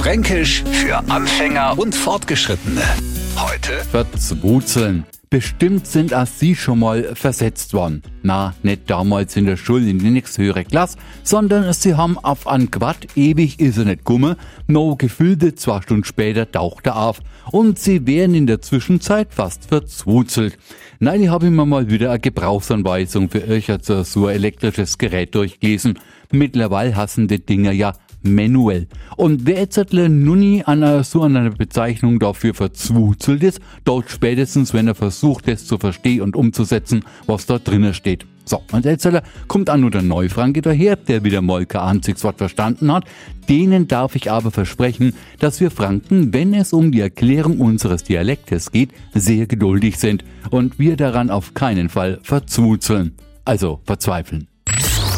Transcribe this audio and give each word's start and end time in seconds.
Fränkisch 0.00 0.64
für 0.64 0.96
Anfänger 1.10 1.78
und 1.78 1.94
Fortgeschrittene. 1.94 2.80
Heute 3.36 3.84
Verzwutzeln. 3.90 5.04
Bestimmt 5.28 5.86
sind 5.86 6.14
auch 6.14 6.26
Sie 6.26 6.56
schon 6.56 6.78
mal 6.78 7.14
versetzt 7.14 7.74
worden. 7.74 8.02
Na, 8.22 8.54
nicht 8.62 8.88
damals 8.88 9.36
in 9.36 9.44
der 9.44 9.58
Schule 9.58 9.90
in 9.90 9.98
die 9.98 10.08
nächste 10.08 10.42
höhere 10.42 10.64
Klasse, 10.64 10.96
sondern 11.22 11.70
Sie 11.74 11.96
haben 11.96 12.18
auf 12.18 12.46
ein 12.46 12.70
Quad, 12.70 13.08
ewig 13.14 13.60
ist 13.60 13.76
er 13.76 13.84
nicht 13.84 14.04
gumme, 14.04 14.38
no 14.66 14.96
gefühlte 14.96 15.54
zwei 15.54 15.82
Stunden 15.82 16.04
später 16.04 16.50
taucht 16.50 16.86
er 16.86 16.96
auf 16.96 17.20
und 17.52 17.78
Sie 17.78 18.06
wären 18.06 18.34
in 18.34 18.46
der 18.46 18.62
Zwischenzeit 18.62 19.34
fast 19.34 19.66
verzwuzelt. 19.66 20.56
Nein, 20.98 21.22
ich 21.22 21.28
habe 21.28 21.46
immer 21.46 21.66
mal 21.66 21.90
wieder 21.90 22.08
eine 22.08 22.20
Gebrauchsanweisung 22.20 23.28
für 23.28 23.46
euch 23.46 23.70
so 23.82 24.26
ein 24.26 24.34
elektrisches 24.34 24.96
Gerät 24.96 25.34
durchgelesen. 25.34 25.98
Mittlerweile 26.32 26.96
hassen 26.96 27.28
die 27.28 27.44
Dinger 27.44 27.72
ja 27.72 27.92
manuell. 28.22 28.86
Und 29.16 29.46
wer 29.46 29.58
jetzt 29.60 29.92
nun 29.92 30.38
nie 30.38 30.64
an 30.64 31.02
so 31.04 31.22
einer 31.22 31.50
Bezeichnung 31.50 32.18
dafür 32.18 32.54
verzwuzelt 32.54 33.42
ist, 33.42 33.60
dort 33.84 34.10
spätestens, 34.10 34.74
wenn 34.74 34.88
er 34.88 34.94
versucht, 34.94 35.48
es 35.48 35.66
zu 35.66 35.78
verstehen 35.78 36.22
und 36.22 36.36
umzusetzen, 36.36 37.04
was 37.26 37.46
dort 37.46 37.66
drinnen 37.68 37.94
steht. 37.94 38.26
So, 38.44 38.62
und 38.72 38.84
jetzt 38.84 39.08
kommt 39.46 39.70
an 39.70 39.82
nur 39.82 39.92
der 39.92 40.02
Neufranke 40.02 40.60
daher, 40.60 40.96
der 40.96 41.22
wieder 41.22 41.40
mal 41.40 41.66
kein 41.66 42.00
verstanden 42.02 42.92
hat. 42.92 43.04
Denen 43.48 43.86
darf 43.86 44.16
ich 44.16 44.30
aber 44.30 44.50
versprechen, 44.50 45.14
dass 45.38 45.60
wir 45.60 45.70
Franken, 45.70 46.32
wenn 46.32 46.52
es 46.52 46.72
um 46.72 46.90
die 46.90 47.00
Erklärung 47.00 47.60
unseres 47.60 48.02
Dialektes 48.02 48.72
geht, 48.72 48.90
sehr 49.14 49.46
geduldig 49.46 49.98
sind 49.98 50.24
und 50.50 50.80
wir 50.80 50.96
daran 50.96 51.30
auf 51.30 51.54
keinen 51.54 51.88
Fall 51.88 52.18
verzwuzeln. 52.22 53.12
Also 53.44 53.80
verzweifeln. 53.84 54.48